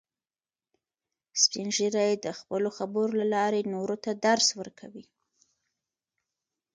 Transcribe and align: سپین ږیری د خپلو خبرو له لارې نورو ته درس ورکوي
سپین 1.41 1.67
ږیری 1.75 2.11
د 2.25 2.27
خپلو 2.39 2.69
خبرو 2.77 3.11
له 3.19 3.25
لارې 3.35 3.61
نورو 3.73 3.95
ته 4.03 4.11
درس 4.25 4.47
ورکوي 4.59 5.05